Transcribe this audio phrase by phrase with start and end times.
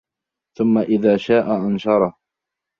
[0.57, 2.13] ثُمَّ إِذَا شَاء أَنشَرَهُ